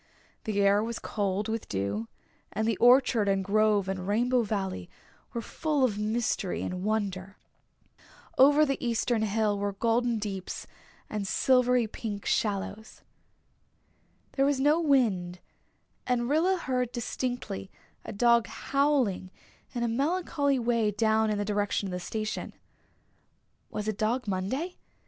The 0.45 0.59
air 0.61 0.83
was 0.83 0.97
cold 0.97 1.47
with 1.47 1.69
dew 1.69 2.07
and 2.51 2.67
the 2.67 2.75
orchard 2.77 3.29
and 3.29 3.45
grove 3.45 3.87
and 3.87 4.07
Rainbow 4.07 4.41
Valley 4.41 4.89
were 5.31 5.43
full 5.43 5.83
of 5.83 5.99
mystery 5.99 6.63
and 6.63 6.81
wonder. 6.83 7.37
Over 8.35 8.65
the 8.65 8.83
eastern 8.83 9.21
hill 9.21 9.59
were 9.59 9.73
golden 9.73 10.17
deeps 10.17 10.65
and 11.07 11.27
silvery 11.27 11.85
pink 11.85 12.25
shallows. 12.25 13.03
There 14.31 14.43
was 14.47 14.59
no 14.59 14.79
wind, 14.81 15.37
and 16.07 16.27
Rilla 16.27 16.57
heard 16.57 16.91
distinctly 16.91 17.69
a 18.03 18.11
dog 18.11 18.47
howling 18.47 19.29
in 19.75 19.83
a 19.83 19.87
melancholy 19.87 20.57
way 20.57 20.89
down 20.89 21.29
in 21.29 21.37
the 21.37 21.45
direction 21.45 21.87
of 21.87 21.91
the 21.91 21.99
station. 21.99 22.53
Was 23.69 23.87
it 23.87 23.99
Dog 23.99 24.27
Monday? 24.27 24.77